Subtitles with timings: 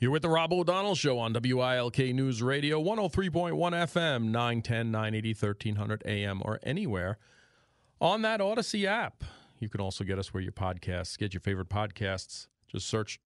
[0.00, 6.02] You're with the Rob O'Donnell Show on WILK News Radio, 103.1 FM, 910, 980, 1300
[6.06, 7.18] AM, or anywhere
[8.00, 9.22] on that Odyssey app.
[9.58, 12.46] You can also get us where your podcasts, get your favorite podcasts.
[12.66, 13.20] Just search,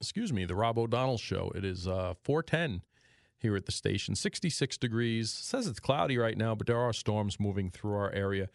[0.00, 1.52] excuse me, the Rob O'Donnell Show.
[1.54, 2.82] It is uh, 410
[3.38, 5.30] here at the station, 66 degrees.
[5.30, 8.48] says it's cloudy right now, but there are storms moving through our area.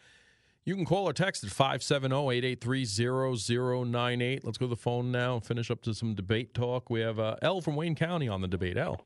[0.66, 4.40] You can call or text at 570-883-0098.
[4.42, 6.90] Let's go to the phone now and finish up to some debate talk.
[6.90, 8.76] We have uh, L from Wayne County on the debate.
[8.76, 9.00] L.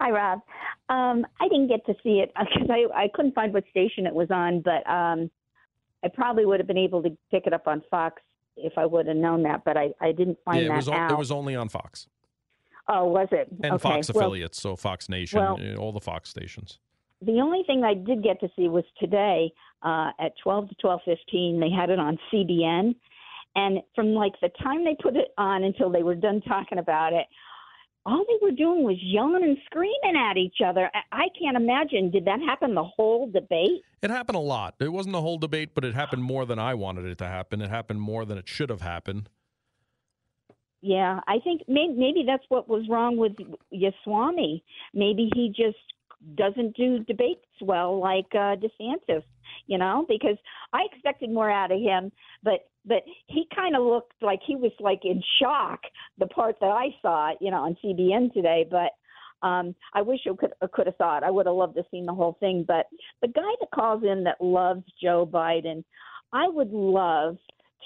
[0.00, 0.40] Hi, Rob.
[0.88, 4.12] Um, I didn't get to see it because I, I couldn't find what station it
[4.12, 5.30] was on, but um,
[6.04, 8.20] I probably would have been able to pick it up on Fox
[8.56, 10.88] if I would have known that, but I, I didn't find yeah, it that was,
[10.88, 11.12] out.
[11.12, 12.08] It was only on Fox.
[12.88, 13.46] Oh, was it?
[13.62, 13.78] And okay.
[13.78, 16.80] Fox well, affiliates, so Fox Nation, well, all the Fox stations.
[17.24, 21.60] The only thing I did get to see was today uh, at 12 to 12:15.
[21.60, 22.94] They had it on CBN,
[23.54, 27.12] and from like the time they put it on until they were done talking about
[27.12, 27.26] it,
[28.04, 30.90] all they were doing was yelling and screaming at each other.
[31.12, 32.10] I can't imagine.
[32.10, 33.82] Did that happen the whole debate?
[34.02, 34.74] It happened a lot.
[34.80, 37.60] It wasn't the whole debate, but it happened more than I wanted it to happen.
[37.60, 39.28] It happened more than it should have happened.
[40.80, 43.34] Yeah, I think maybe, maybe that's what was wrong with
[43.72, 44.62] Yaswami.
[44.92, 45.78] Maybe he just
[46.36, 49.24] doesn't do debates well like uh, DeSantis,
[49.66, 50.36] you know, because
[50.72, 54.72] I expected more out of him, but but he kind of looked like he was
[54.80, 55.80] like in shock
[56.18, 58.90] the part that I saw, you know, on CBN today, but
[59.46, 61.24] um, I wish I could could have saw it.
[61.24, 62.64] I would have loved to have seen the whole thing.
[62.66, 62.86] But
[63.20, 65.84] the guy that calls in that loves Joe Biden,
[66.32, 67.36] I would love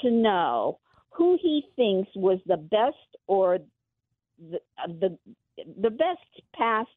[0.02, 0.78] to know
[1.10, 3.58] who he thinks was the best or
[4.38, 5.18] the the
[5.80, 6.90] the best past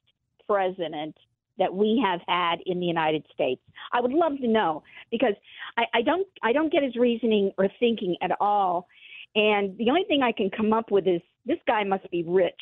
[0.46, 1.16] president
[1.60, 3.62] that we have had in the United States.
[3.94, 5.36] I would love to know because
[5.78, 8.88] I, I don't I don't get his reasoning or thinking at all.
[9.36, 12.54] And the only thing I can come up with is this guy must be rich.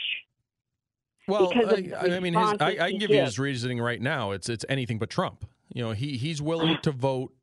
[1.28, 3.12] Well, I, I, mean, his, I, I, can give gives.
[3.12, 4.32] you his reasoning right now.
[4.32, 5.46] It's it's anything but Trump.
[5.74, 7.34] You know, he he's willing to vote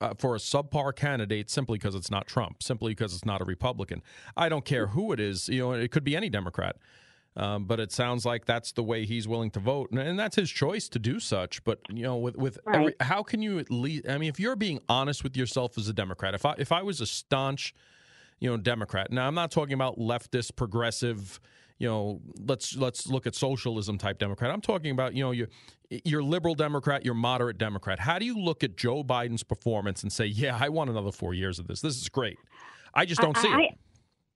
[0.00, 3.44] uh, for a subpar candidate simply because it's not Trump, simply because it's not a
[3.44, 4.02] Republican.
[4.36, 5.48] I don't care who it is.
[5.48, 6.76] You know, it could be any Democrat.
[7.36, 10.34] Um, but it sounds like that's the way he's willing to vote, and, and that's
[10.34, 11.62] his choice to do such.
[11.62, 12.76] But you know, with with right.
[12.76, 14.08] every, how can you at least?
[14.08, 16.82] I mean, if you're being honest with yourself as a Democrat, if I if I
[16.82, 17.74] was a staunch,
[18.40, 21.38] you know, Democrat, now I'm not talking about leftist, progressive,
[21.78, 24.50] you know, let's let's look at socialism type Democrat.
[24.50, 25.48] I'm talking about you know your
[25.90, 28.00] your liberal Democrat, your moderate Democrat.
[28.00, 31.34] How do you look at Joe Biden's performance and say, yeah, I want another four
[31.34, 31.80] years of this.
[31.80, 32.36] This is great.
[32.94, 33.78] I just don't I, see I, it.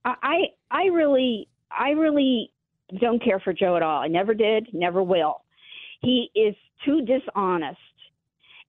[0.04, 0.38] I
[0.70, 2.52] I really I really
[3.00, 4.02] don't care for Joe at all.
[4.02, 5.42] I never did, never will.
[6.00, 6.54] He is
[6.84, 7.78] too dishonest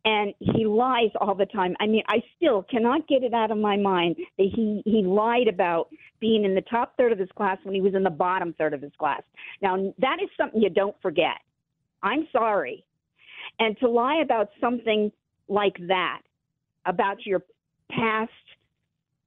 [0.06, 1.76] and he lies all the time.
[1.80, 5.48] I mean, I still cannot get it out of my mind that he he lied
[5.48, 5.90] about
[6.20, 8.74] being in the top third of his class when he was in the bottom third
[8.74, 9.22] of his class.
[9.62, 11.38] Now, that is something you don't forget.
[12.02, 12.84] I'm sorry.
[13.60, 15.12] And to lie about something
[15.48, 16.22] like that,
[16.86, 17.44] about your
[17.92, 18.32] past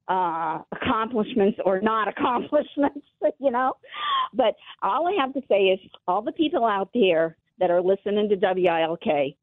[0.07, 3.05] uh, accomplishments or not accomplishments,
[3.39, 3.73] you know.
[4.33, 8.29] But all I have to say is, all the people out there that are listening
[8.29, 9.35] to WILK,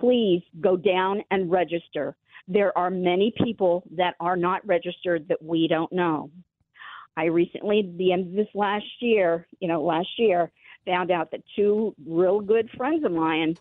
[0.00, 2.16] please go down and register.
[2.46, 6.30] There are many people that are not registered that we don't know.
[7.16, 10.50] I recently, at the end of this last year, you know, last year,
[10.86, 13.56] found out that two real good friends of mine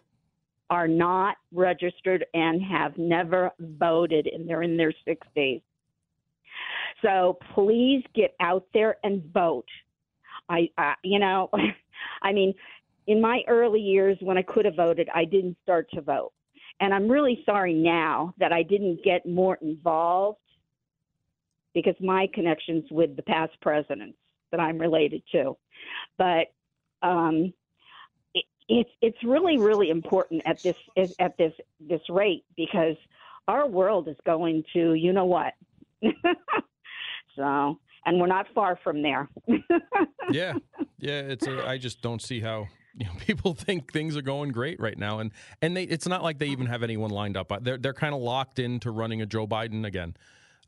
[0.69, 5.61] are not registered and have never voted, and they're in their 60s.
[7.01, 9.67] So please get out there and vote.
[10.49, 11.49] I, I you know,
[12.21, 12.53] I mean,
[13.07, 16.31] in my early years when I could have voted, I didn't start to vote.
[16.79, 20.39] And I'm really sorry now that I didn't get more involved
[21.73, 24.17] because my connections with the past presidents
[24.51, 25.57] that I'm related to.
[26.17, 26.47] But
[27.01, 27.53] um,
[28.33, 30.77] it, it's it's really really important at this
[31.19, 32.95] at this this rate because
[33.47, 35.53] our world is going to you know what.
[37.37, 39.29] so and we're not far from there.
[40.31, 40.53] yeah,
[40.97, 41.19] yeah.
[41.19, 44.79] It's a, I just don't see how you know, people think things are going great
[44.79, 47.51] right now, and and they, it's not like they even have anyone lined up.
[47.61, 50.15] They're they're kind of locked into running a Joe Biden again.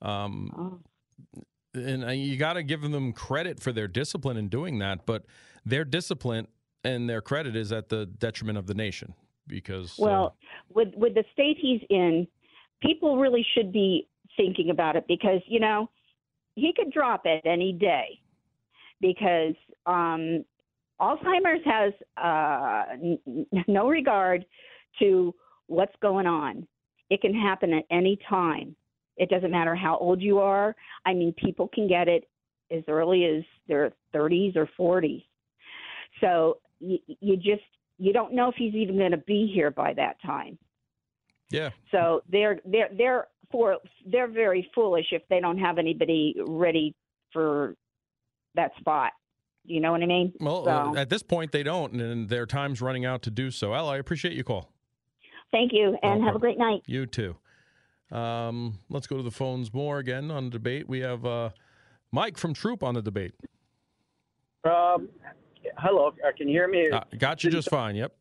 [0.02, 0.80] Um, oh.
[1.76, 5.26] And uh, you got to give them credit for their discipline in doing that, but
[5.66, 6.48] their discipline
[6.84, 9.14] and their credit is at the detriment of the nation
[9.48, 9.96] because.
[9.98, 12.28] Well, uh, with with the state he's in,
[12.82, 15.90] people really should be thinking about it because you know
[16.60, 18.20] he could drop it any day
[19.02, 20.44] because um,
[21.00, 24.46] Alzheimer's has uh, n- no regard
[25.00, 25.34] to
[25.68, 26.68] what's going on.
[27.10, 28.76] It can happen at any time.
[29.18, 30.76] It doesn't matter how old you are.
[31.06, 32.30] I mean, people can get it
[32.72, 35.24] as early as their 30s or 40s.
[36.22, 37.64] So you, you just
[37.98, 40.58] you don't know if he's even going to be here by that time.
[41.50, 41.69] Yeah.
[41.92, 46.96] So they're they're they're for they're very foolish if they don't have anybody ready
[47.34, 47.75] for
[48.56, 49.12] that spot.
[49.66, 50.34] You know what I mean?
[50.40, 53.51] Well, so, uh, at this point, they don't, and their time's running out to do
[53.51, 53.74] so.
[53.74, 54.72] Ella, I appreciate your call.
[55.51, 56.81] Thank you, and No have a great night.
[56.86, 57.36] You too.
[58.12, 60.88] Um, let's go to the phones more again on the debate.
[60.88, 61.50] We have uh,
[62.12, 63.34] Mike from Throop on the debate.
[64.63, 65.10] Um,
[65.78, 66.90] hello, uh, can you hear me?
[66.90, 67.95] Uh, got you just fine.
[67.95, 68.16] Yep.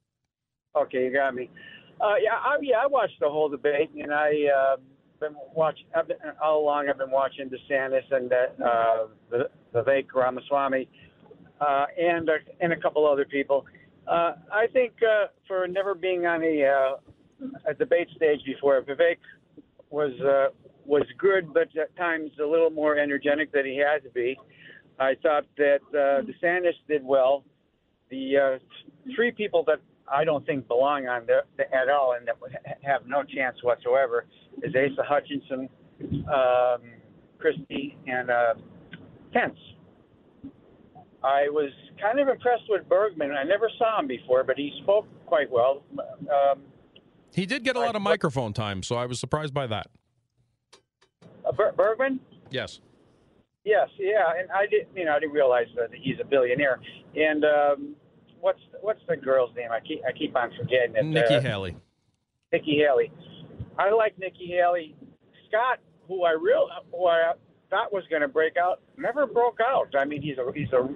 [0.77, 1.51] Okay, you got me.
[2.01, 4.77] Uh, yeah, I, yeah, I watched the whole debate, and I uh,
[5.21, 6.89] been watching I've been, all along.
[6.89, 10.89] I've been watching DeSantis and uh, the Vivek Ramaswamy,
[11.61, 13.67] uh, and uh, and a couple other people.
[14.07, 19.19] Uh, I think uh, for never being on a uh, a debate stage before, Vivek
[19.91, 20.55] was uh,
[20.85, 24.39] was good, but at times a little more energetic than he had to be.
[24.99, 27.45] I thought that uh, DeSantis did well.
[28.11, 28.59] The uh,
[29.15, 29.81] three people that
[30.13, 33.57] I don't think belong on there at all and that would ha- have no chance
[33.63, 34.27] whatsoever
[34.63, 35.69] is Asa Hutchinson,
[36.29, 36.83] um,
[37.39, 38.55] Christie, and uh,
[39.33, 39.59] Pence.
[41.23, 41.71] I was
[42.01, 43.33] kind of impressed with Bergman.
[43.33, 45.83] I never saw him before, but he spoke quite well.
[45.99, 46.61] Um,
[47.35, 49.89] He did get a lot of microphone time, so I was surprised by that.
[51.45, 52.21] uh, Ber- Bergman?
[52.51, 52.81] Yes.
[53.65, 56.81] Yes, yeah, and I didn't, you know, I didn't realize that he's a billionaire.
[57.17, 57.97] And um,
[58.41, 59.71] what's what's the girl's name?
[59.73, 61.05] I keep I keep on forgetting it.
[61.05, 61.77] Nikki uh, Haley.
[62.53, 63.13] Nikki Haley.
[63.79, 64.97] I like Nikki Haley.
[65.49, 67.33] Scott, who I real who I
[67.71, 69.95] thought was going to break out, never broke out.
[69.99, 70.89] I mean, he's a he's a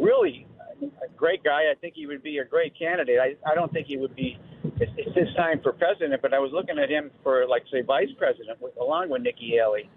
[0.00, 0.46] really
[0.82, 1.70] a great guy.
[1.70, 3.18] I think he would be a great candidate.
[3.20, 4.38] I I don't think he would be.
[4.78, 7.82] It's, it's his time for president, but I was looking at him for like say
[7.82, 9.88] vice president along with Nikki Haley.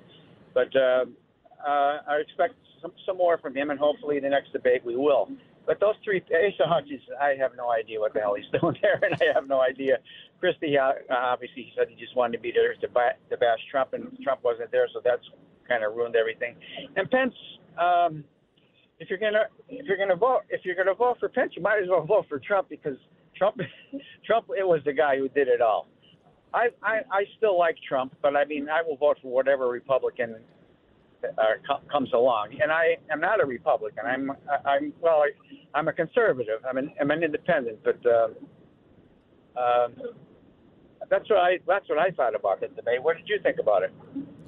[0.54, 1.06] But uh,
[1.66, 5.30] uh, I expect some some more from him, and hopefully the next debate we will.
[5.65, 9.00] But those three, Asa Hutchinson, I have no idea what the hell he's doing there,
[9.01, 9.98] and I have no idea.
[10.39, 13.94] Christie, uh, obviously, he said he just wanted to be there to, to bash Trump,
[13.94, 15.24] and Trump wasn't there, so that's
[15.68, 16.56] kind of ruined everything.
[16.95, 17.33] And Pence,
[17.80, 18.24] um,
[19.00, 21.81] if you're gonna if you're gonna vote if you're gonna vote for Pence, you might
[21.81, 22.98] as well vote for Trump because
[23.36, 23.57] Trump,
[24.25, 25.88] Trump, it was the guy who did it all.
[26.54, 30.36] I, I I still like Trump, but I mean, I will vote for whatever Republican
[31.24, 32.58] uh, co- comes along.
[32.62, 34.06] And I am not a Republican.
[34.06, 34.31] I'm
[34.66, 35.31] I'm well, I,
[35.78, 36.60] I'm a conservative.
[36.68, 37.80] I'm an I'm an independent.
[37.84, 38.28] But uh,
[39.60, 39.94] um,
[41.10, 43.02] that's what I that's what I thought about the debate.
[43.02, 43.94] What did you think about it?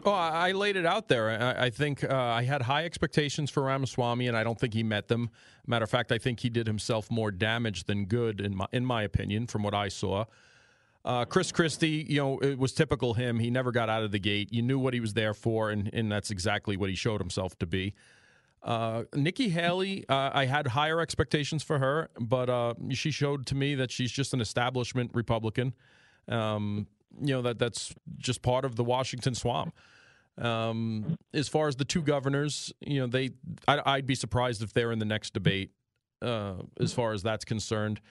[0.06, 1.30] Oh, I I laid it out there.
[1.30, 4.84] I, I think uh, I had high expectations for Ramaswamy, and I don't think he
[4.84, 5.30] met them.
[5.66, 8.86] Matter of fact, I think he did himself more damage than good, in my in
[8.86, 10.26] my opinion, from what I saw.
[11.06, 13.38] Uh, Chris Christie, you know, it was typical him.
[13.38, 14.52] He never got out of the gate.
[14.52, 17.58] You knew what he was there for, and, and that's exactly what he showed himself
[17.60, 17.94] to be.
[18.64, 23.56] Uh, Nikki Haley, uh, I had higher expectations for her, but uh, she showed to
[23.56, 25.76] me that she's just an establishment Republican.
[26.28, 26.88] Um,
[27.22, 29.76] you know that that's just part of the Washington swamp.
[30.40, 33.30] Um, as far as the two governors, you know, they
[33.68, 35.70] I, I'd be surprised if they're in the next debate.
[36.22, 38.02] Uh, as far as that's concerned,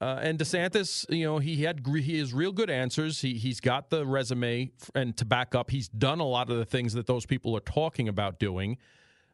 [0.00, 3.20] uh, and DeSantis, you know, he had he has real good answers.
[3.20, 5.70] He he's got the resume and to back up.
[5.70, 8.78] He's done a lot of the things that those people are talking about doing,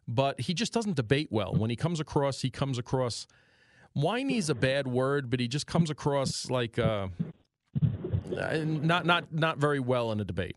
[0.09, 1.55] but he just doesn't debate well.
[1.55, 3.27] When he comes across, he comes across.
[3.93, 7.09] Whiny's a bad word, but he just comes across like uh,
[8.31, 10.57] not not not very well in a debate.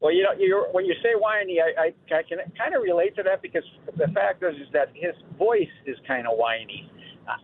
[0.00, 3.16] Well, you know, you're, when you say whiny, I, I, I can kind of relate
[3.16, 3.62] to that because
[3.96, 6.90] the fact is, is that his voice is kind of whiny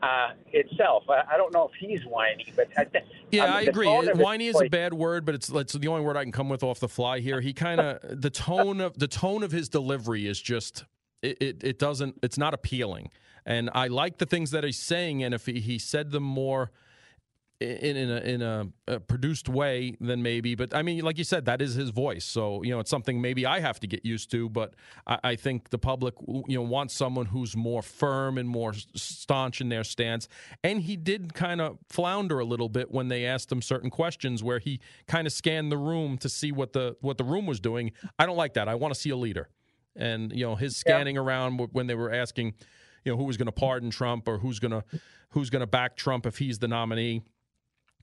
[0.02, 1.04] uh, itself.
[1.08, 3.86] I, I don't know if he's whiny, but I think Yeah, mean, I agree.
[3.86, 6.22] tone of his Whiny is a bad word, but it's it's the only word I
[6.22, 7.40] can come with off the fly here.
[7.40, 10.84] He kind of the tone of the tone of his delivery is just
[11.22, 13.10] it, it it doesn't it's not appealing.
[13.46, 16.70] And I like the things that he's saying, and if he, he said them more
[17.60, 20.54] in in a in a, a produced way, then maybe.
[20.54, 23.20] But I mean, like you said, that is his voice, so you know it's something
[23.20, 24.48] maybe I have to get used to.
[24.48, 24.74] But
[25.06, 29.60] I, I think the public, you know, wants someone who's more firm and more staunch
[29.60, 30.26] in their stance.
[30.64, 34.42] And he did kind of flounder a little bit when they asked him certain questions,
[34.42, 37.60] where he kind of scanned the room to see what the what the room was
[37.60, 37.92] doing.
[38.18, 38.68] I don't like that.
[38.68, 39.50] I want to see a leader.
[39.96, 42.54] And you know, his scanning around when they were asking,
[43.04, 44.82] you know, who was going to pardon Trump or who's going to
[45.32, 47.22] who's going to back Trump if he's the nominee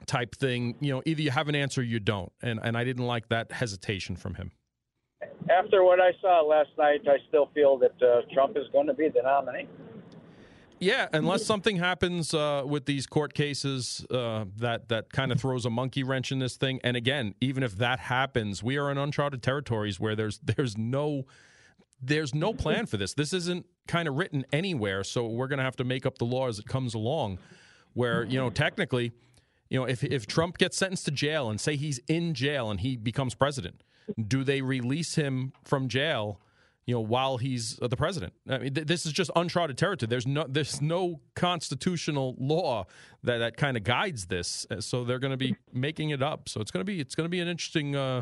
[0.06, 0.75] type thing.
[0.80, 2.32] You know, either you have an answer or you don't.
[2.42, 4.51] And and I didn't like that hesitation from him.
[5.50, 8.94] After what I saw last night, I still feel that uh, Trump is going to
[8.94, 9.68] be the nominee.
[10.80, 15.66] Yeah, unless something happens uh, with these court cases uh, that that kind of throws
[15.66, 16.80] a monkey wrench in this thing.
[16.84, 21.24] And again, even if that happens, we are in uncharted territories where there's there's no
[22.01, 23.13] there's no plan for this.
[23.13, 26.25] This isn't kind of written anywhere, so we're going to have to make up the
[26.25, 27.39] law as it comes along.
[27.94, 29.13] Where you know, technically,
[29.69, 32.79] you know, if if Trump gets sentenced to jail and say he's in jail and
[32.79, 33.83] he becomes president,
[34.27, 36.39] do they release him from jail?
[36.86, 40.07] You know, while he's uh, the president, I mean, th- this is just uncharted territory.
[40.07, 42.86] There's no, there's no constitutional law
[43.24, 44.65] that, that kind of guides this.
[44.71, 46.47] Uh, So they're going to be making it up.
[46.47, 48.21] So it's going to be, it's going to be an interesting uh,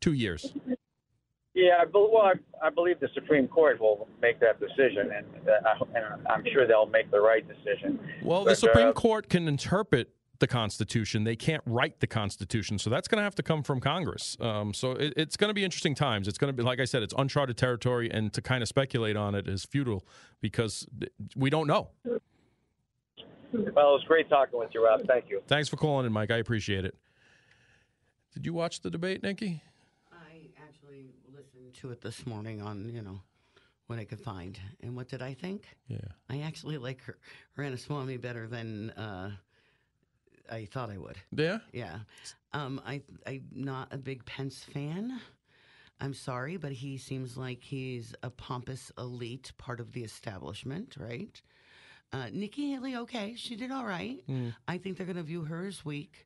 [0.00, 0.52] two years.
[1.54, 2.24] Yeah, I bel- well,
[2.62, 6.44] I, I believe the Supreme Court will make that decision, and, uh, I- and I'm
[6.52, 7.98] sure they'll make the right decision.
[8.22, 11.24] Well, the Supreme uh, Court can interpret the Constitution.
[11.24, 14.36] They can't write the Constitution, so that's going to have to come from Congress.
[14.40, 16.28] Um, so it, it's going to be interesting times.
[16.28, 19.16] It's going to be, like I said, it's uncharted territory, and to kind of speculate
[19.16, 20.04] on it is futile
[20.40, 20.86] because
[21.34, 21.88] we don't know.
[22.04, 22.18] Well,
[23.52, 25.06] it was great talking with you, Rob.
[25.06, 25.42] Thank you.
[25.46, 26.30] Thanks for calling in, Mike.
[26.30, 26.94] I appreciate it.
[28.34, 29.62] Did you watch the debate, Nikki?
[30.12, 33.20] I actually listened to it this morning on, you know,
[33.86, 34.58] what I could find.
[34.82, 35.64] And what did I think?
[35.88, 35.98] Yeah.
[36.28, 37.16] I actually like her
[37.56, 39.30] Ramaswamy better than uh,
[40.50, 41.16] I thought I would.
[41.34, 41.58] Yeah.
[41.72, 41.98] Yeah.
[42.52, 45.20] Um, I, I'm not a big Pence fan.
[46.00, 51.40] I'm sorry, but he seems like he's a pompous elite part of the establishment, right?
[52.12, 54.18] Uh, Nikki Haley, okay, she did all right.
[54.68, 56.25] I think they're going to view her as weak.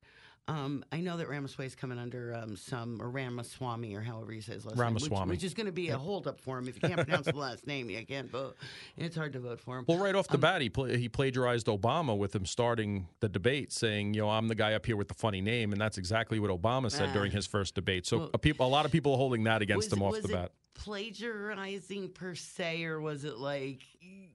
[0.50, 4.40] Um, I know that Ramaswamy is coming under um, some, or Ramaswamy, or however you
[4.40, 6.66] say his last name, which, which is going to be a holdup for him.
[6.68, 8.56] If you can't pronounce the last name, you can't vote.
[8.96, 9.84] It's hard to vote for him.
[9.86, 13.28] Well, right off Um, the bat, he pla he plagiarized Obama with him starting the
[13.28, 15.98] debate, saying, "You know, I'm the guy up here with the funny name," and that's
[15.98, 17.12] exactly what Obama said Ah.
[17.12, 18.06] during his first debate.
[18.06, 20.12] So Well- a, peop a lot of people are holding that against was, him off
[20.12, 20.52] was the it bat.
[20.74, 23.82] plagiarizing per se, or was it like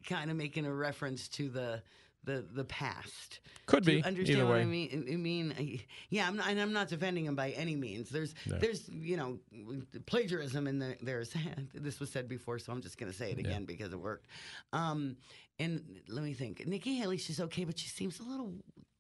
[0.06, 1.82] kind of making a reference to the
[2.26, 3.40] the the past?
[3.66, 4.62] Could be understand either what way.
[4.62, 5.06] I mean?
[5.12, 8.10] I mean, yeah, I'm not, and I'm not defending him by any means.
[8.10, 9.40] There's, there's, you know,
[10.06, 11.34] plagiarism, and the, there's.
[11.74, 14.28] this was said before, so I'm just going to say it again because it worked.
[14.72, 15.18] Um,
[15.58, 16.68] and let me think.
[16.68, 18.54] Nikki Haley, she's okay, but she seems a little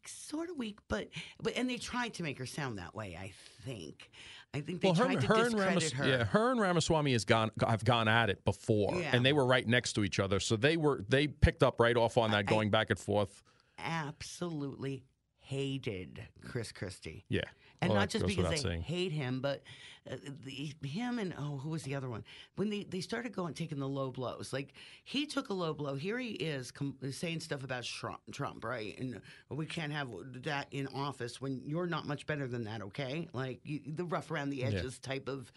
[0.08, 0.80] sort of weak.
[0.88, 1.10] But,
[1.42, 3.18] but, and they tried to make her sound that way.
[3.20, 3.32] I
[3.66, 4.10] think.
[4.54, 6.08] I think they Well, her, tried to her and discredit Ramas, her.
[6.08, 9.12] yeah, her and Ramaswamy has gone have gone at it before, Yeah.
[9.14, 11.98] and they were right next to each other, so they were they picked up right
[11.98, 13.44] off on that, going back and forth.
[13.78, 15.04] absolutely
[15.40, 17.26] hated Chris Christie.
[17.30, 17.42] Yeah,
[17.82, 18.82] And Well, not just because they saying.
[18.82, 19.64] hate him, but
[20.10, 22.24] uh, the, him and oh, who was the other one?
[22.56, 25.96] When they, they started going taking the low blows, like he took a low blow.
[25.96, 28.98] Here he is com- saying stuff about Trump, Trump, right?
[29.00, 30.10] And we can't have
[30.44, 33.28] that in office when you're not much better than that, okay?
[33.34, 35.52] Like you, the rough around the edges type of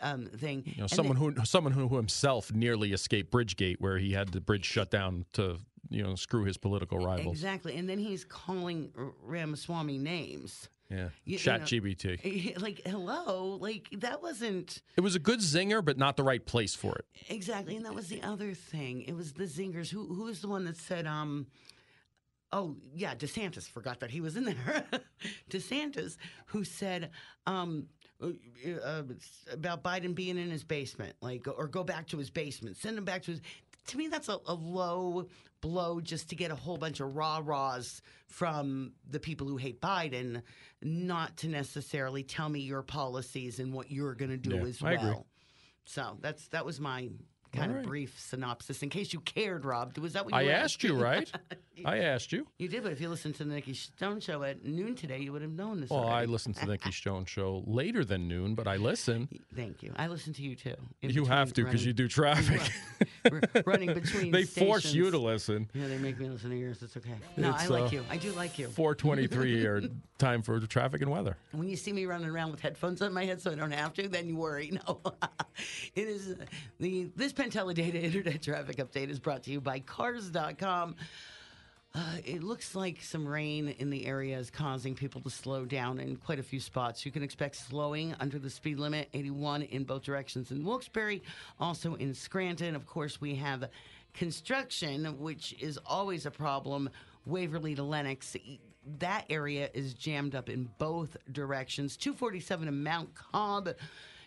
[0.00, 0.64] um, thing.
[0.66, 4.64] You know, someone who someone who himself nearly escaped Bridgegate, where he had the bridge
[4.66, 5.56] shut down to
[5.88, 7.36] you know screw his political rivals.
[7.36, 8.90] Exactly, and then he's calling
[9.22, 10.68] Ramaswamy names.
[10.94, 12.56] Yeah, You- you Chat know- GPT.
[12.60, 14.82] Like hello, like that wasn't.
[14.96, 17.06] It was a good zinger, but not the right place for it.
[17.28, 19.02] Exactly, and that was the other thing.
[19.02, 19.90] It was the zingers.
[19.90, 21.46] Who who was the one that said, um,
[22.52, 23.68] oh yeah, DeSantis.
[23.68, 24.84] Forgot that he was in there.
[25.50, 27.10] DeSantis, who said,
[27.46, 27.86] um,
[28.22, 28.28] uh,
[28.84, 29.02] uh,
[29.52, 33.04] about Biden being in his basement, like or go back to his basement, send him
[33.04, 33.40] back to his.
[33.88, 35.26] To me, that's a, a low
[35.60, 39.80] blow just to get a whole bunch of rah rahs from the people who hate
[39.80, 40.42] Biden,
[40.82, 44.82] not to necessarily tell me your policies and what you're going to do Yeah, as
[44.82, 45.10] I well.
[45.10, 45.22] agree.
[45.86, 47.10] So that's that was my
[47.52, 47.86] kind All of right.
[47.86, 48.82] brief synopsis.
[48.82, 51.30] In case you cared, Rob, was that what you I asked you, right?
[51.84, 52.46] I asked you.
[52.58, 55.32] You did, but if you listened to the Nikki Stone show at noon today, you
[55.32, 55.90] would have known this.
[55.90, 59.28] Well, I listened to the Nikki Stone show later than noon, but I listen.
[59.54, 59.92] Thank you.
[59.96, 60.76] I listen to you too.
[61.00, 62.60] You have to because you do traffic.
[63.66, 64.30] running between.
[64.30, 65.68] they force you to listen.
[65.74, 66.82] Yeah, they make me listen to yours.
[66.82, 67.14] It's okay.
[67.36, 68.04] No, I like uh, you.
[68.10, 68.68] I do like you.
[68.68, 69.82] 423 or
[70.18, 71.36] time for traffic and weather.
[71.52, 73.94] When you see me running around with headphones on my head so I don't have
[73.94, 74.78] to, then you worry.
[74.86, 75.00] No,
[75.94, 76.44] it is uh,
[76.78, 80.96] the this PenTeleData Internet Traffic Update is brought to you by Cars.com.
[81.96, 86.00] Uh, it looks like some rain in the area is causing people to slow down
[86.00, 87.06] in quite a few spots.
[87.06, 91.22] You can expect slowing under the speed limit, 81 in both directions in Wilkes-Barre,
[91.60, 92.74] also in Scranton.
[92.74, 93.68] Of course, we have
[94.12, 96.90] construction, which is always a problem.
[97.26, 98.36] Waverly to Lenox,
[98.98, 101.96] that area is jammed up in both directions.
[101.96, 103.68] 247 in Mount Cobb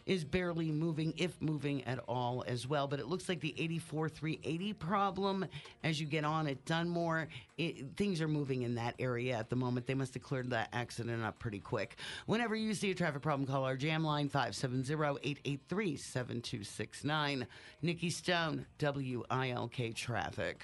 [0.08, 2.88] is barely moving, if moving at all, as well.
[2.88, 5.46] But it looks like the 84 380 problem
[5.84, 9.56] as you get on at Dunmore, it, things are moving in that area at the
[9.56, 9.86] moment.
[9.86, 11.98] They must have cleared that accident up pretty quick.
[12.26, 17.48] Whenever you see a traffic problem, call our jam line 570 883 7269.
[17.82, 20.64] Nikki Stone, WILK Traffic.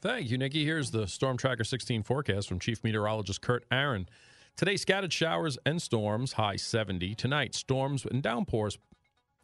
[0.00, 0.64] Thank you, Nikki.
[0.64, 4.08] Here's the Storm Tracker 16 forecast from Chief Meteorologist Kurt Aaron.
[4.56, 7.14] Today, scattered showers and storms, high 70.
[7.14, 8.78] Tonight, storms and downpours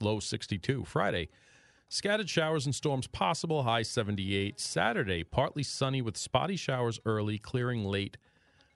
[0.01, 0.87] low 62.
[0.87, 1.29] Friday,
[1.91, 4.59] scattered showers and storms possible, high 78.
[4.59, 8.17] Saturday, partly sunny with spotty showers early, clearing late,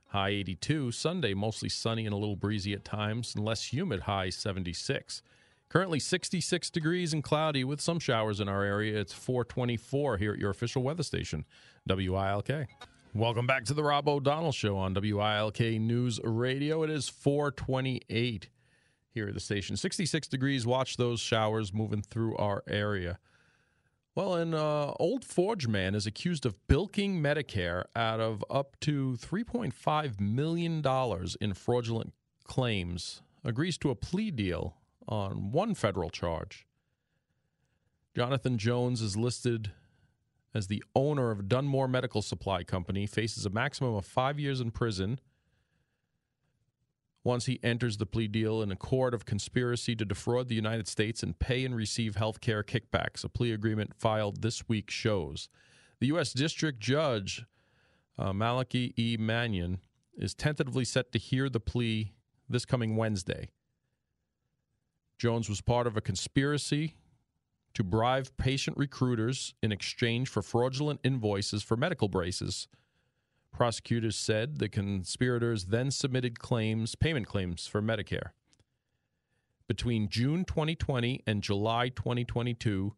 [0.08, 0.92] high 82.
[0.92, 5.22] Sunday, mostly sunny and a little breezy at times, and less humid, high 76.
[5.70, 9.00] Currently 66 degrees and cloudy with some showers in our area.
[9.00, 11.46] It's 424 here at your official weather station,
[11.88, 12.66] WILK.
[13.16, 16.82] Welcome back to the Rob O'Donnell Show on WILK News Radio.
[16.82, 18.50] It is 428
[19.08, 19.78] here at the station.
[19.78, 20.66] 66 degrees.
[20.66, 23.18] Watch those showers moving through our area.
[24.14, 29.16] Well, an uh, old Forge man is accused of bilking Medicare out of up to
[29.18, 30.84] $3.5 million
[31.40, 32.12] in fraudulent
[32.44, 34.76] claims, agrees to a plea deal
[35.08, 36.66] on one federal charge.
[38.14, 39.72] Jonathan Jones is listed
[40.54, 44.70] as the owner of Dunmore Medical Supply Company, faces a maximum of five years in
[44.70, 45.20] prison
[47.24, 50.86] once he enters the plea deal in a court of conspiracy to defraud the United
[50.86, 53.24] States and pay and receive health care kickbacks.
[53.24, 55.48] A plea agreement filed this week shows.
[55.98, 56.32] The U.S.
[56.32, 57.44] District Judge
[58.18, 59.16] uh, Malachi E.
[59.18, 59.80] Mannion
[60.16, 62.14] is tentatively set to hear the plea
[62.48, 63.50] this coming Wednesday.
[65.18, 66.94] Jones was part of a conspiracy
[67.76, 72.68] to bribe patient recruiters in exchange for fraudulent invoices for medical braces.
[73.52, 78.30] Prosecutors said the conspirators then submitted claims, payment claims for Medicare.
[79.68, 82.94] Between June 2020 and July 2022,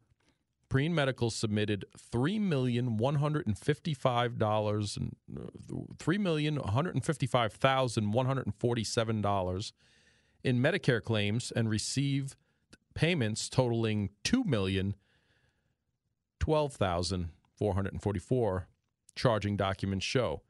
[0.68, 5.47] Preen Medical submitted three million one hundred and fifty-five dollars and uh,
[5.99, 9.73] three million one hundred and fifty-five thousand one hundred and forty-seven dollars
[10.44, 12.37] in Medicare claims and received
[12.99, 14.93] payments totaling two million
[16.40, 18.67] twelve thousand four hundred and forty-four.
[19.14, 20.43] Charging documents show.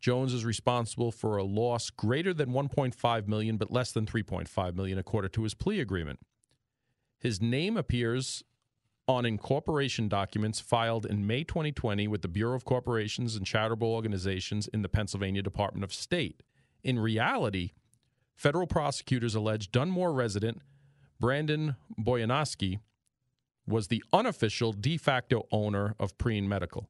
[0.00, 4.98] Jones is responsible for a loss greater than 1.5 million but less than 3.5 million
[4.98, 6.18] according to his plea agreement.
[7.18, 8.42] His name appears
[9.08, 14.66] on incorporation documents filed in May 2020 with the Bureau of Corporations and Charitable Organizations
[14.68, 16.42] in the Pennsylvania Department of State.
[16.82, 17.72] In reality,
[18.36, 20.60] federal prosecutors allege Dunmore resident
[21.20, 22.80] Brandon Boyanowski
[23.66, 26.88] was the unofficial de facto owner of Preen Medical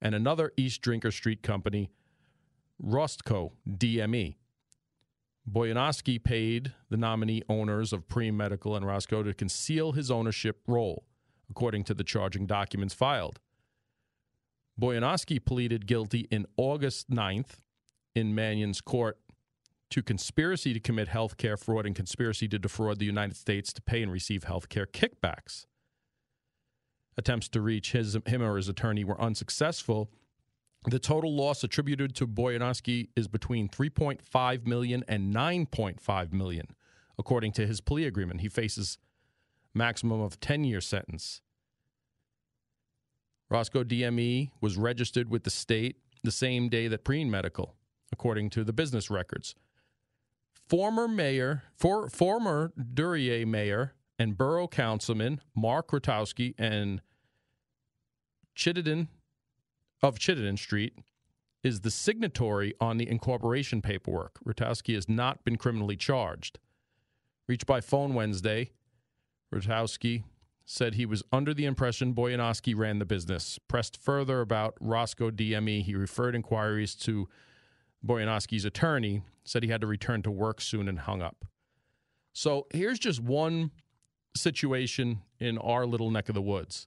[0.00, 1.90] and another East Drinker Street company,
[2.78, 4.36] Roscoe DME.
[5.50, 11.04] Boyanowski paid the nominee owners of Preen Medical and Roscoe to conceal his ownership role,
[11.50, 13.40] according to the charging documents filed.
[14.80, 17.60] Boyanowski pleaded guilty in August 9th
[18.14, 19.18] in Mannion's court
[19.92, 23.82] to conspiracy to commit health care fraud and conspiracy to defraud the United States to
[23.82, 25.66] pay and receive health care kickbacks.
[27.18, 30.10] Attempts to reach his, him or his attorney were unsuccessful.
[30.86, 36.68] The total loss attributed to Boyanowski is between 3.5 million and 9.5 million,
[37.18, 38.40] according to his plea agreement.
[38.40, 38.96] He faces
[39.74, 41.42] maximum of 10 year sentence.
[43.50, 47.74] Roscoe DME was registered with the state the same day that Preen Medical,
[48.10, 49.54] according to the business records.
[50.72, 57.02] Former mayor, for, former Duryea mayor and borough councilman Mark Rutowski and
[58.54, 59.08] Chittenden
[60.02, 60.94] of Chittenden Street
[61.62, 64.38] is the signatory on the incorporation paperwork.
[64.46, 66.58] Rutowski has not been criminally charged.
[67.46, 68.70] Reached by phone Wednesday,
[69.54, 70.24] Rutowski
[70.64, 73.58] said he was under the impression Boyanowski ran the business.
[73.68, 77.28] Pressed further about Roscoe DME, he referred inquiries to
[78.02, 81.44] Boyanowski's attorney, said he had to return to work soon and hung up.
[82.32, 83.70] So here's just one
[84.36, 86.86] situation in our little neck of the woods.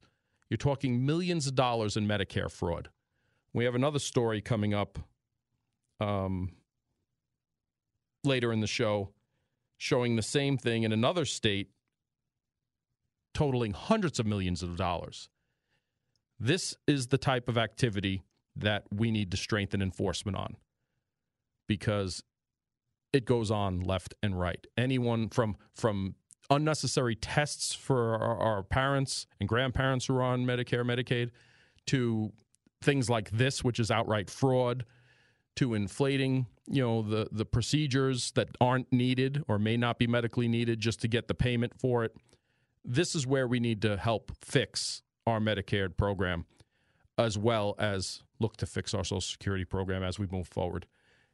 [0.49, 2.89] You're talking millions of dollars in Medicare fraud.
[3.53, 4.99] We have another story coming up
[5.99, 6.51] um,
[8.23, 9.09] later in the show
[9.77, 11.69] showing the same thing in another state,
[13.33, 15.29] totaling hundreds of millions of dollars.
[16.39, 18.23] This is the type of activity
[18.55, 20.55] that we need to strengthen enforcement on
[21.67, 22.23] because
[23.15, 24.67] it goes on left and right.
[24.77, 26.15] Anyone from from
[26.49, 31.31] unnecessary tests for our, our, parents and grandparents who are on Medicare, Medicaid,
[31.87, 32.31] to
[32.83, 34.85] things like this, which is outright fraud,
[35.55, 40.47] to inflating, you know, the the procedures that aren't needed or may not be medically
[40.47, 42.15] needed just to get the payment for it.
[42.83, 46.45] This is where we need to help fix our Medicare program,
[47.17, 50.85] as well as look to fix our Social Security program as we move forward.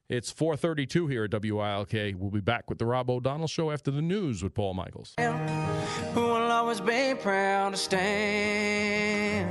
[0.09, 1.93] It's 432 here at WILK.
[2.17, 5.13] We'll be back with the Rob O'Donnell Show after the news with Paul Michaels.
[5.17, 9.47] Who will always be proud to stand.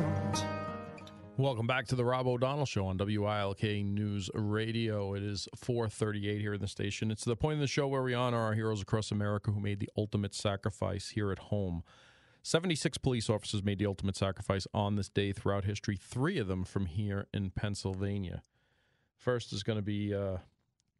[1.38, 5.14] Welcome back to the Rob O'Donnell Show on WILK News Radio.
[5.14, 7.10] It is 4:38 here in the station.
[7.10, 9.80] It's the point of the show where we honor our heroes across America who made
[9.80, 11.82] the ultimate sacrifice here at home.
[12.42, 15.96] 76 police officers made the ultimate sacrifice on this day throughout history.
[15.96, 18.42] Three of them from here in Pennsylvania.
[19.20, 20.38] First is going to be uh,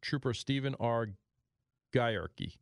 [0.03, 1.07] Trooper Stephen R.
[1.91, 2.53] Gyerke,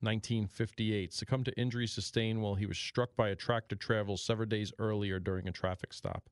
[0.00, 4.72] 1958, succumbed to injuries sustained while he was struck by a tractor travel several days
[4.78, 6.30] earlier during a traffic stop.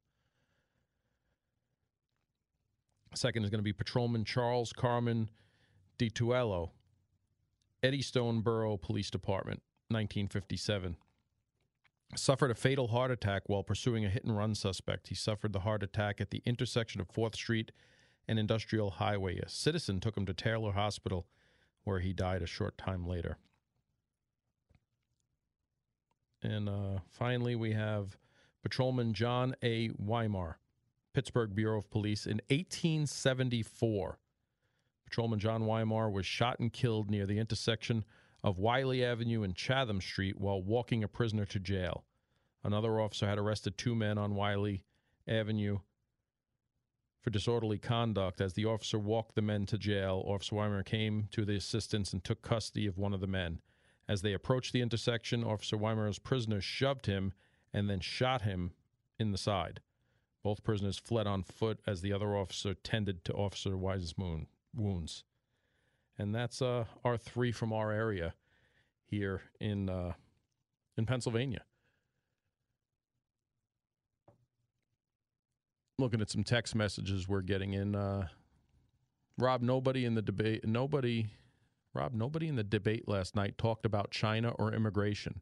[3.14, 5.28] Second is going to be Patrolman Charles Carmen
[5.98, 6.70] DiTuello,
[7.82, 10.96] Eddystone Borough Police Department, 1957.
[12.14, 15.08] Suffered a fatal heart attack while pursuing a hit and run suspect.
[15.08, 17.72] He suffered the heart attack at the intersection of 4th Street
[18.28, 19.38] and Industrial Highway.
[19.38, 21.26] A citizen took him to Taylor Hospital,
[21.84, 23.38] where he died a short time later.
[26.42, 28.16] And uh, finally, we have
[28.62, 29.88] Patrolman John A.
[29.98, 30.58] Weimar,
[31.14, 34.18] Pittsburgh Bureau of Police in 1874.
[35.04, 38.04] Patrolman John Weimar was shot and killed near the intersection
[38.44, 42.04] of Wiley Avenue and Chatham Street while walking a prisoner to jail.
[42.64, 44.84] Another officer had arrested two men on Wiley
[45.26, 45.78] Avenue
[47.20, 48.40] for disorderly conduct.
[48.40, 52.22] As the officer walked the men to jail, Officer Weimer came to the assistance and
[52.22, 53.60] took custody of one of the men.
[54.08, 57.32] As they approached the intersection, Officer Weimer's prisoner shoved him
[57.72, 58.72] and then shot him
[59.18, 59.80] in the side.
[60.42, 65.24] Both prisoners fled on foot as the other officer tended to Officer Wise's wounds.
[66.18, 68.34] And that's uh, our three from our area
[69.06, 70.12] here in uh,
[70.96, 71.62] in Pennsylvania.
[75.98, 77.94] Looking at some text messages we're getting in.
[77.94, 78.28] Uh,
[79.38, 81.28] Rob, nobody in the debate, nobody,
[81.94, 85.40] Rob, nobody in the debate last night talked about China or immigration.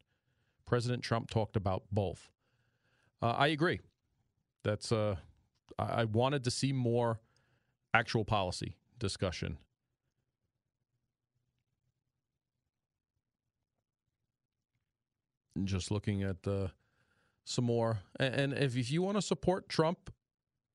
[0.66, 2.30] President Trump talked about both.
[3.22, 3.80] Uh, I agree.
[4.62, 5.16] That's uh,
[5.78, 7.20] I wanted to see more
[7.94, 9.58] actual policy discussion.
[15.64, 16.68] Just looking at uh,
[17.44, 20.12] some more, and, if, if you want to support Trump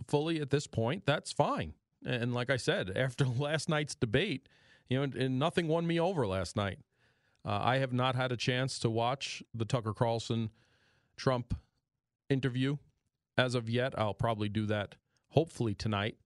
[0.07, 1.73] fully at this point, that's fine.
[2.05, 4.47] And like I said, after last night's debate,
[4.89, 6.79] you know, and nothing won me over last night.
[7.45, 10.49] Uh, I have not had a chance to watch the Tucker Carlson
[11.15, 11.55] Trump
[12.29, 12.77] interview
[13.37, 13.97] as of yet.
[13.97, 14.95] I'll probably do that
[15.29, 16.17] hopefully tonight.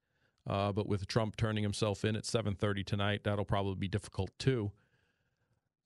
[0.48, 4.72] Uh, but with Trump turning himself in at 7:30 tonight, that'll probably be difficult too.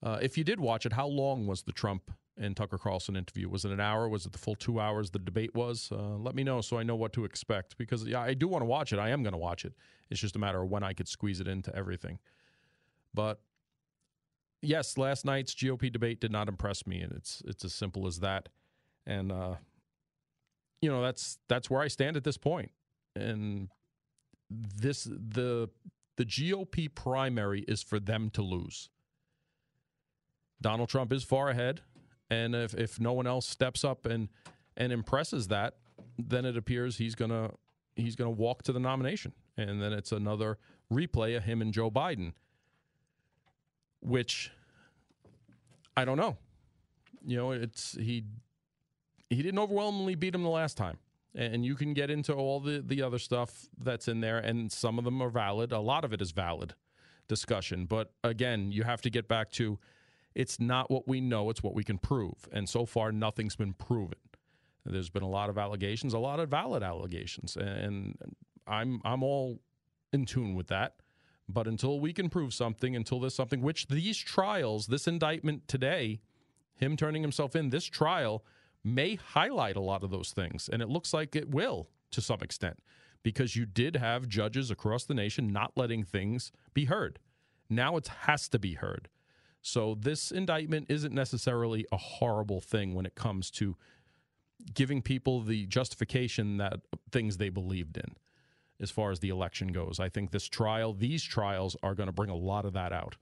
[0.02, 3.50] Uh, if you did watch it, how long was the Trump and Tucker Carlson interview?
[3.50, 4.10] Was it an hour?
[4.10, 5.89] Was it the full two hours the debate was?
[5.91, 8.62] Uh, let me know so I know what to expect because yeah, I do want
[8.62, 9.00] to watch it.
[9.00, 9.74] I am going to watch it.
[10.10, 12.19] It's just a matter of when I could squeeze it into everything.
[13.13, 13.39] But
[14.62, 18.19] yes, last night's GOP debate did not impress me, and it's it's as simple as
[18.19, 18.50] that.
[19.06, 19.56] And uh,
[20.82, 22.72] you know that's that's where I stand at this point.
[23.15, 23.69] And
[24.50, 25.69] this the
[26.17, 28.89] the GOP primary is for them to lose.
[30.62, 31.82] Donald Trump is far ahead,
[32.34, 34.30] and if if no one else steps up and
[34.76, 35.76] and impresses that,
[36.17, 37.52] then it appears he's gonna
[37.96, 40.58] he's gonna walk to the nomination, and then it's another
[40.91, 42.34] replay of him and Joe Biden,
[44.02, 44.52] which
[45.96, 46.38] I don't know.
[47.26, 48.26] You know, it's he
[49.30, 50.98] he didn't overwhelmingly beat him the last time.
[51.36, 55.00] And you can get into all the, the other stuff that's in there, and some
[55.00, 55.72] of them are valid.
[55.72, 56.76] A lot of it is valid
[57.28, 57.88] discussion.
[57.88, 59.80] But again, you have to get back to
[60.36, 62.48] it's not what we know, it's what we can prove.
[62.52, 64.19] And so far, nothing's been proven.
[64.86, 67.56] There's been a lot of allegations, a lot of valid allegations.
[67.56, 68.17] And
[68.67, 69.60] I'm, I'm all
[70.12, 70.96] in tune with that.
[71.48, 76.22] But until we can prove something, until there's something, which these trials, this indictment today,
[76.76, 78.43] him turning himself in, this trial
[78.84, 80.69] may highlight a lot of those things.
[80.72, 82.80] And it looks like it will to some extent
[83.24, 87.19] because you did have judges across the nation not letting things be heard.
[87.69, 89.10] Now it has to be heard.
[89.63, 93.78] So this indictment isn't necessarily a horrible thing when it comes to
[94.73, 98.15] giving people the justification that things they believed in
[98.82, 100.02] as far as the election goes.
[100.02, 103.15] I think this trial, these trials are going to bring a lot of that out.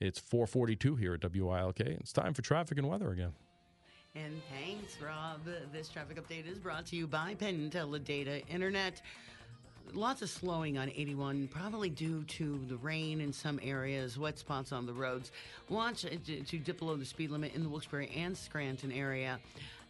[0.00, 1.80] It's 442 here at WILK.
[1.80, 3.32] It's time for traffic and weather again.
[4.14, 5.40] And thanks, Rob.
[5.72, 9.00] This traffic update is brought to you by Penn Data Internet.
[9.92, 14.70] Lots of slowing on 81, probably due to the rain in some areas, wet spots
[14.70, 15.32] on the roads.
[15.68, 19.40] Watch to, dip below the speed limit in the Wilkes-Barre and Scranton area.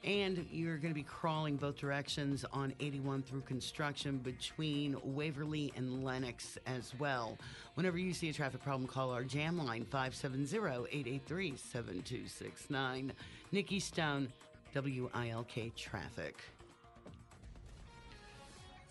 [0.02, 6.02] And you're going to be crawling both directions on 81 through construction between Waverly and
[6.02, 7.36] Lenox as well.
[7.74, 10.56] Whenever you see a traffic problem, call our jam line 570
[10.90, 13.12] 883 7269.
[13.52, 14.32] Nikki Stone,
[14.74, 16.36] WILK Traffic.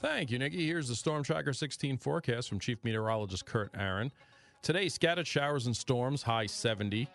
[0.02, 0.66] Thank you, Nikki.
[0.66, 4.14] Here's the Storm Tracker 16 forecast from Chief Meteorologist Kurt Aaron.
[4.62, 7.10] Today, scattered showers and storms, high 70.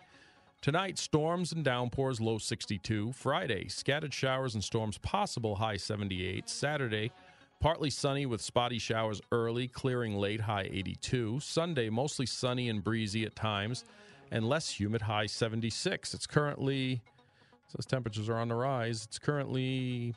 [0.61, 3.11] Tonight, storms and downpours, low 62.
[3.13, 6.47] Friday, scattered showers and storms possible, high 78.
[6.47, 7.11] Saturday,
[7.59, 11.39] partly sunny with spotty showers early, clearing late, high 82.
[11.39, 13.83] Sunday, mostly sunny and breezy at times,
[14.29, 16.13] and less humid, high 76.
[16.13, 17.01] It's currently,
[17.67, 19.05] says temperatures are on the rise.
[19.05, 20.13] It's currently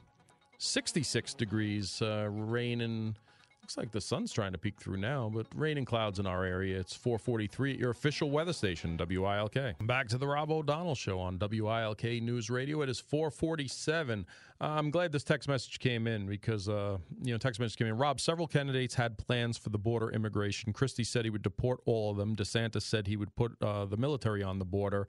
[0.59, 3.15] 66 degrees, uh, rain and
[3.63, 6.43] looks like the sun's trying to peek through now, but rain and clouds in our
[6.43, 6.81] area.
[6.81, 9.77] It's 443 at your official weather station, WILK.
[9.83, 12.81] Back to the Rob O'Donnell show on WILK News Radio.
[12.81, 14.25] It is 447.
[14.59, 17.89] Uh, I'm glad this text message came in because, uh, you know, text message came
[17.89, 17.99] in.
[17.99, 20.73] Rob, several candidates had plans for the border immigration.
[20.73, 22.35] Christie said he would deport all of them.
[22.35, 25.09] DeSantis said he would put uh, the military on the border.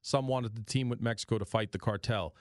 [0.00, 2.34] Some wanted the team with Mexico to fight the cartel.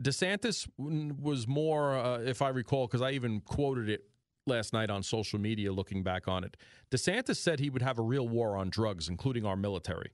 [0.00, 4.04] DeSantis was more, uh, if I recall, because I even quoted it
[4.46, 6.56] last night on social media looking back on it.
[6.90, 10.12] DeSantis said he would have a real war on drugs, including our military.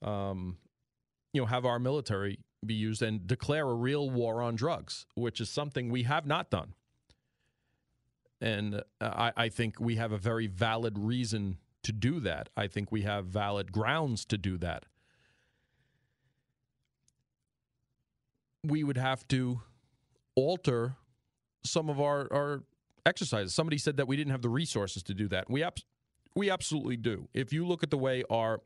[0.00, 0.56] Um,
[1.32, 5.40] you know, have our military be used and declare a real war on drugs, which
[5.40, 6.74] is something we have not done.
[8.40, 12.48] And uh, I, I think we have a very valid reason to do that.
[12.56, 14.86] I think we have valid grounds to do that.
[18.64, 19.60] We would have to
[20.34, 20.96] alter
[21.64, 22.62] some of our, our
[23.04, 23.54] exercises.
[23.54, 25.50] Somebody said that we didn't have the resources to do that.
[25.50, 25.78] We ab-
[26.34, 27.28] we absolutely do.
[27.34, 28.62] If you look at the way our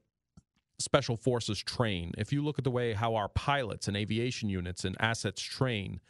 [0.79, 4.85] special forces train, if you look at the way how our pilots and aviation units
[4.85, 6.01] and assets train,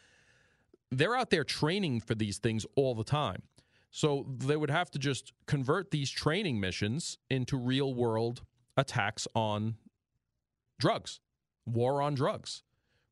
[0.91, 3.43] they're out there training for these things all the time.
[3.91, 8.43] So they would have to just convert these training missions into real world
[8.77, 9.77] attacks on
[10.79, 11.21] drugs,
[11.65, 12.63] war on drugs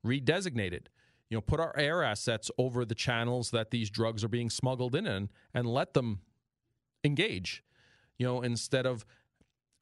[0.05, 0.87] redesignated.
[1.31, 4.95] You know, put our air assets over the channels that these drugs are being smuggled
[4.95, 6.21] in and, and let them
[7.03, 7.65] engage.
[8.19, 9.05] You know, instead of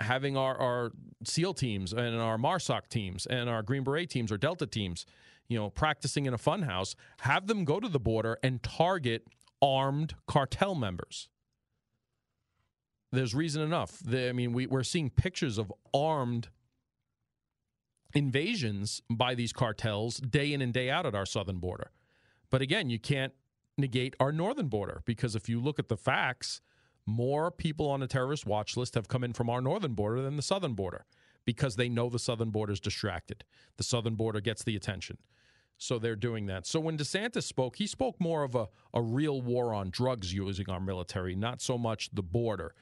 [0.00, 0.92] having our, our
[1.24, 5.04] SEAL teams and our MARSOC teams and our Green Beret teams or Delta teams,
[5.48, 9.26] you know, practicing in a funhouse, have them go to the border and target
[9.60, 11.28] armed cartel members.
[13.12, 14.02] There's reason enough.
[14.10, 16.48] I mean, we, we're seeing pictures of armed
[18.14, 21.90] invasions by these cartels day in and day out at our southern border.
[22.50, 23.32] But again, you can't
[23.78, 26.60] negate our northern border because if you look at the facts,
[27.06, 30.36] more people on the terrorist watch list have come in from our northern border than
[30.36, 31.06] the southern border
[31.44, 33.44] because they know the southern border is distracted.
[33.76, 35.18] The southern border gets the attention.
[35.78, 36.66] So they're doing that.
[36.66, 40.70] So when DeSantis spoke, he spoke more of a, a real war on drugs using
[40.70, 42.74] our military, not so much the border.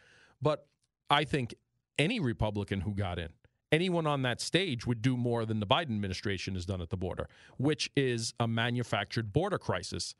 [0.42, 0.66] But
[1.08, 1.54] I think
[1.98, 3.30] any Republican who got in
[3.72, 6.96] anyone on that stage would do more than the Biden administration has done at the
[6.96, 10.14] border, which is a manufactured border crisis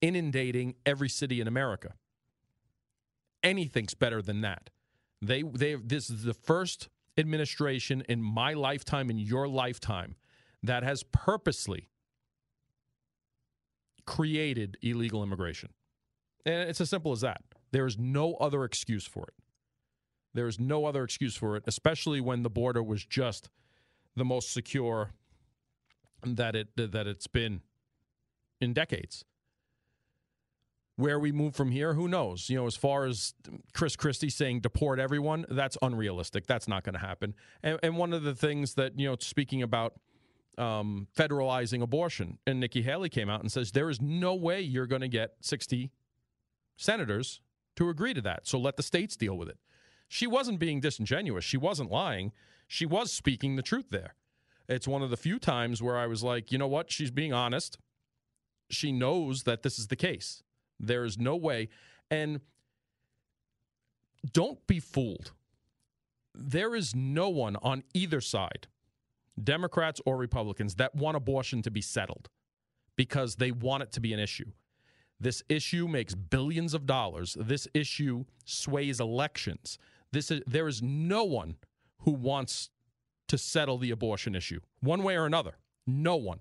[0.00, 1.94] inundating every city in America.
[3.42, 4.70] Anything's better than that.
[5.20, 10.14] They they this is the first administration in my lifetime in your lifetime
[10.62, 11.88] that has purposely
[14.06, 15.70] created illegal immigration.
[16.46, 17.42] And it's as simple as that.
[17.72, 19.34] There is no other excuse for it.
[20.34, 23.50] There's no other excuse for it, especially when the border was just
[24.16, 25.12] the most secure
[26.22, 27.62] that it that it's been
[28.60, 29.24] in decades.
[30.96, 32.50] Where we move from here, who knows?
[32.50, 33.32] You know, as far as
[33.72, 36.46] Chris Christie saying deport everyone, that's unrealistic.
[36.46, 37.34] That's not going to happen.
[37.62, 39.94] And, and, one of the things that you know, speaking about
[40.58, 44.88] um, federalizing abortion, and Nikki Haley came out and says there is no way you're
[44.88, 45.92] going to get 60
[46.76, 47.40] senators
[47.76, 48.48] to agree to that.
[48.48, 49.58] So let the states deal with it
[50.08, 51.44] she wasn't being disingenuous.
[51.44, 52.32] She wasn't lying.
[52.66, 54.14] She was speaking the truth there.
[54.68, 56.90] It's one of the few times where I was like, you know what?
[56.90, 57.78] She's being honest.
[58.70, 60.42] She knows that this is the case.
[60.80, 61.68] There is no way.
[62.10, 62.40] And
[64.32, 65.32] don't be fooled.
[66.34, 68.68] There is no one on either side,
[69.42, 72.28] Democrats or Republicans, that want abortion to be settled
[72.96, 74.50] because they want it to be an issue.
[75.20, 77.36] This issue makes billions of dollars.
[77.40, 79.78] This issue sways elections.
[80.12, 81.56] This is there is no one
[82.00, 82.70] who wants
[83.28, 85.58] to settle the abortion issue one way or another.
[85.86, 86.40] No one.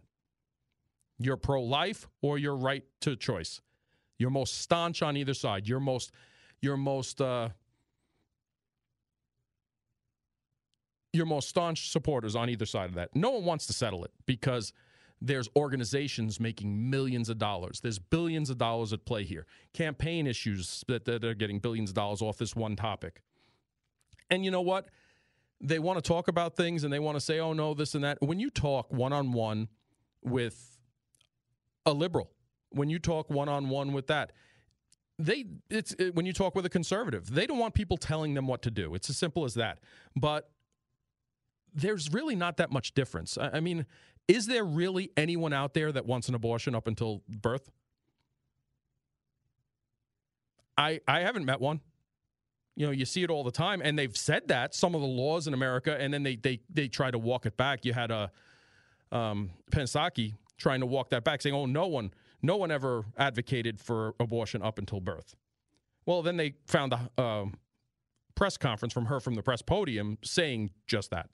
[1.20, 3.62] You're pro life or you're right to choice.
[4.20, 5.68] You're most staunch on either side.
[5.68, 6.12] You're most
[6.62, 7.50] you're most uh,
[11.14, 13.16] your most staunch supporters on either side of that.
[13.16, 14.74] No one wants to settle it because
[15.20, 17.80] there's organizations making millions of dollars.
[17.80, 19.46] There's billions of dollars at play here.
[19.74, 23.22] Campaign issues that, that are getting billions of dollars off this one topic.
[24.30, 24.90] And you know what?
[25.60, 28.04] They want to talk about things and they want to say, oh, no, this and
[28.04, 28.20] that.
[28.22, 29.70] When you talk one on one
[30.24, 30.78] with
[31.86, 32.32] a liberal,
[32.70, 34.34] when you talk one on one with that,
[35.20, 38.46] they it's it, when you talk with a conservative, they don't want people telling them
[38.46, 38.94] what to do.
[38.94, 39.80] It's as simple as that.
[40.16, 40.52] But
[41.74, 43.38] there's really not that much difference.
[43.38, 43.86] I, I mean,
[44.28, 47.72] is there really anyone out there that wants an abortion up until birth?
[50.78, 51.82] I I haven't met one.
[52.78, 55.08] You know, you see it all the time, and they've said that some of the
[55.08, 57.84] laws in America, and then they they they try to walk it back.
[57.84, 58.32] You had a
[59.12, 62.14] um, Jen Psaki trying to walk that back, saying, "Oh, no one,
[62.44, 65.36] no one ever advocated for abortion up until birth."
[66.06, 67.46] Well, then they found a uh,
[68.36, 71.32] press conference from her from the press podium saying just that.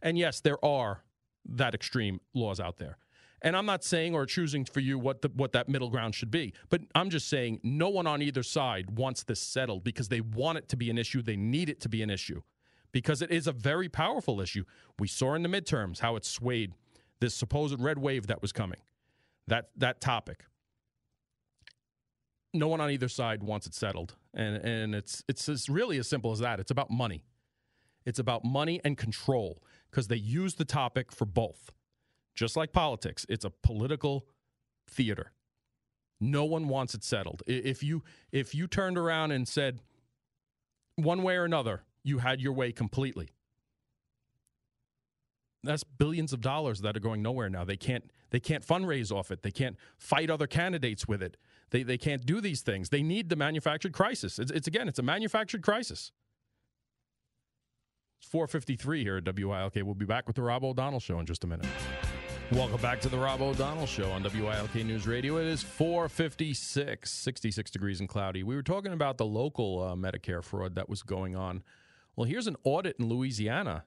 [0.00, 1.02] And yes, there are
[1.44, 2.98] that extreme laws out there.
[3.44, 6.30] And I'm not saying or choosing for you what the, what that middle ground should
[6.30, 10.22] be, but I'm just saying no one on either side wants this settled because they
[10.22, 11.20] want it to be an issue.
[11.20, 12.40] They need it to be an issue
[12.90, 14.64] because it is a very powerful issue.
[14.98, 16.72] We saw in the midterms how it swayed
[17.20, 18.80] this supposed red wave that was coming.
[19.46, 20.46] That that topic.
[22.54, 26.08] No one on either side wants it settled, and and it's it's, it's really as
[26.08, 26.60] simple as that.
[26.60, 27.24] It's about money.
[28.06, 31.70] It's about money and control because they use the topic for both
[32.34, 34.26] just like politics, it's a political
[34.88, 35.32] theater.
[36.20, 37.42] No one wants it settled.
[37.46, 39.80] If you if you turned around and said
[40.96, 43.30] one way or another, you had your way completely.
[45.62, 47.64] That's billions of dollars that are going nowhere now.
[47.64, 49.42] They can't they can't fundraise off it.
[49.42, 51.36] They can't fight other candidates with it.
[51.70, 52.90] They they can't do these things.
[52.90, 54.38] They need the manufactured crisis.
[54.38, 56.12] It's, it's again, it's a manufactured crisis.
[58.20, 59.74] It's 453 here at WILK.
[59.76, 61.66] We'll be back with the Rob O'Donnell show in just a minute.
[62.52, 65.38] Welcome back to the Rob O'Donnell Show on WILK News Radio.
[65.38, 68.42] It is 456, 66 degrees and cloudy.
[68.42, 71.62] We were talking about the local uh, Medicare fraud that was going on.
[72.14, 73.84] Well, here's an audit in Louisiana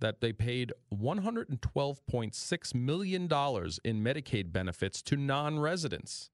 [0.00, 6.30] that they paid $112.6 million in Medicaid benefits to non residents.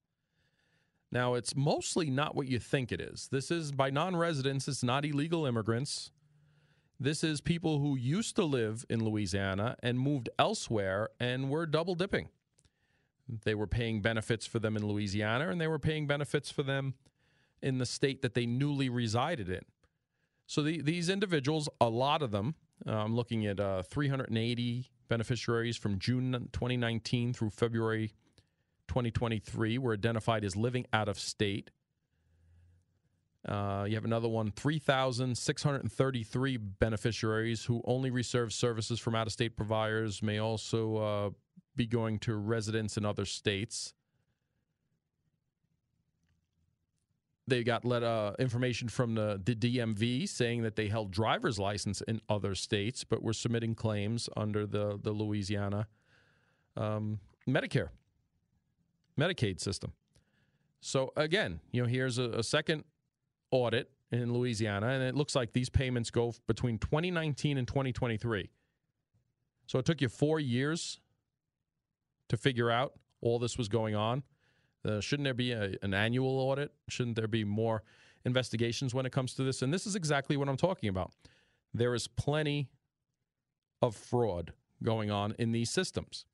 [1.10, 3.28] Now, it's mostly not what you think it is.
[3.32, 6.12] This is by non residents, it's not illegal immigrants.
[6.98, 11.94] This is people who used to live in Louisiana and moved elsewhere and were double
[11.94, 12.30] dipping.
[13.44, 16.94] They were paying benefits for them in Louisiana and they were paying benefits for them
[17.60, 19.62] in the state that they newly resided in.
[20.46, 22.54] So the, these individuals, a lot of them,
[22.86, 28.12] uh, I'm looking at uh, 380 beneficiaries from June 2019 through February
[28.88, 31.70] 2023, were identified as living out of state.
[33.46, 39.56] Uh, you have another one, 3,633 beneficiaries who only receive services from out of state
[39.56, 41.30] providers may also uh,
[41.76, 43.94] be going to residents in other states.
[47.46, 52.00] They got let, uh, information from the, the DMV saying that they held driver's license
[52.00, 55.86] in other states, but were submitting claims under the, the Louisiana
[56.76, 57.90] um, Medicare,
[59.16, 59.92] Medicaid system.
[60.80, 62.82] So again, you know, here's a, a second
[63.56, 68.50] audit in Louisiana, and it looks like these payments go between 2019 and 2023.
[69.66, 71.00] So it took you four years
[72.28, 74.22] to figure out all this was going on.
[74.84, 76.72] Uh, shouldn't there be a, an annual audit?
[76.88, 77.82] Shouldn't there be more
[78.24, 79.62] investigations when it comes to this?
[79.62, 81.12] And this is exactly what I'm talking about.
[81.74, 82.68] There is plenty
[83.82, 86.26] of fraud going on in these systems,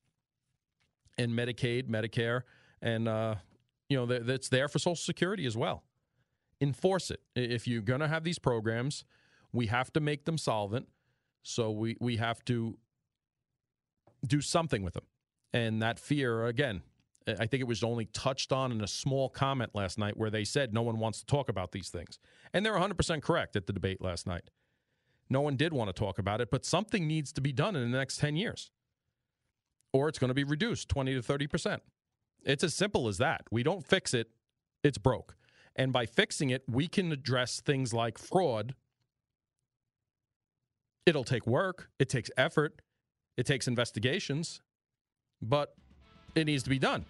[1.17, 2.43] in Medicaid, Medicare,
[2.83, 3.37] and uh,
[3.89, 5.85] you know that's there for Social Security as well
[6.63, 7.21] enforce it.
[7.35, 9.05] If you're going to have these programs,
[9.53, 10.89] we have to make them solvent.
[11.43, 12.79] So we, we have to
[14.27, 15.05] do something with them.
[15.53, 16.83] And that fear, again,
[17.27, 20.45] I think it was only touched on in a small comment last night where they
[20.45, 22.19] said no one wants to talk about these things.
[22.55, 24.51] And they're 100% correct at the debate last night.
[25.29, 27.91] No one did want to talk about it, but something needs to be done in
[27.91, 28.71] the next 10 years.
[29.93, 31.81] Or it's going to be reduced 20 to 30%.
[32.45, 33.43] It's as simple as that.
[33.51, 34.31] We don't fix it,
[34.83, 35.37] it's broke.
[35.77, 38.75] And by fixing it, we can address things like fraud.
[41.07, 42.81] It'll take work, it takes effort,
[43.37, 44.61] it takes investigations,
[45.41, 45.75] but
[46.35, 47.05] it needs to be done.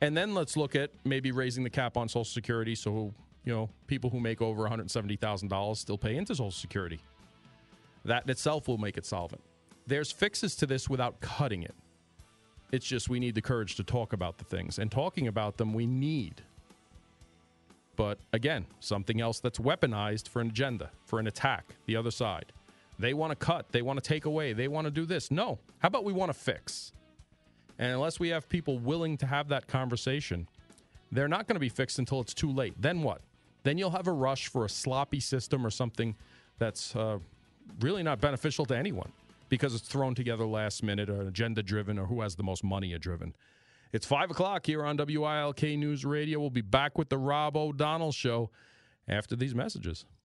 [0.00, 3.70] And then let's look at maybe raising the cap on Social Security so, you know,
[3.86, 7.00] people who make over $170,000 still pay into Social Security.
[8.04, 9.42] That in itself will make it solvent.
[9.86, 11.74] There's fixes to this without cutting it.
[12.70, 14.78] It's just we need the courage to talk about the things.
[14.78, 16.42] And talking about them, we need
[17.96, 22.52] but again, something else that's weaponized for an agenda, for an attack, the other side.
[22.98, 25.30] They want to cut, they want to take away, they want to do this.
[25.30, 25.58] No.
[25.78, 26.92] How about we want to fix?
[27.78, 30.48] And unless we have people willing to have that conversation,
[31.10, 32.74] they're not going to be fixed until it's too late.
[32.80, 33.20] Then what?
[33.64, 36.14] Then you'll have a rush for a sloppy system or something
[36.58, 37.18] that's uh,
[37.80, 39.10] really not beneficial to anyone
[39.48, 42.96] because it's thrown together last minute or agenda driven or who has the most money
[42.98, 43.34] driven.
[43.94, 46.40] It's 5 o'clock here on WILK News Radio.
[46.40, 48.50] We'll be back with the Rob O'Donnell Show
[49.06, 50.04] after these messages.